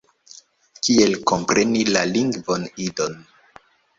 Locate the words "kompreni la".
1.31-2.03